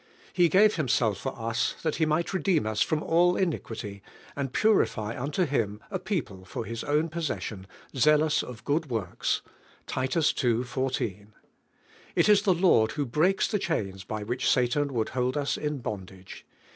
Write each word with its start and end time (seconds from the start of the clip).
He 0.33 0.49
"gave 0.49 0.77
Himself 0.77 1.19
for 1.19 1.39
us 1.39 1.75
that 1.83 1.97
He 1.97 2.07
might 2.07 2.33
redeem 2.33 2.65
us 2.65 2.81
from 2.81 3.03
all 3.03 3.35
iniquity, 3.35 4.01
and 4.35 4.51
purify 4.51 5.15
unto 5.15 5.45
Him 5.45 5.79
a 5.91 5.99
people 5.99 6.43
for 6.43 6.65
His 6.65 6.83
own 6.83 7.07
possession, 7.07 7.67
zealous 7.95 8.41
of 8.41 8.65
good 8.65 8.89
works'' 8.89 9.43
iTit 9.85 10.17
ns 10.17 10.43
ii. 10.43 10.63
1<(). 11.23 11.27
It 12.15 12.27
is 12.29 12.41
the 12.41 12.55
Lord 12.55 12.93
who 12.93 13.05
breaks 13.05 13.47
the 13.47 13.59
chains 13.59 14.03
by 14.03 14.23
which 14.23 14.49
Satan 14.49 14.91
would 14.93 15.09
hold 15.09 15.37
ns 15.39 15.55
in 15.55 15.77
bondage. 15.81 16.47